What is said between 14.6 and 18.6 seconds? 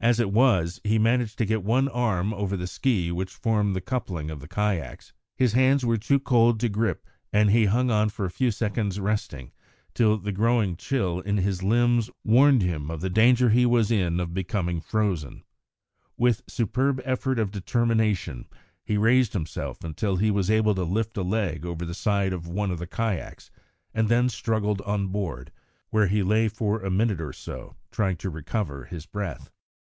frozen. With a superb effort of determination,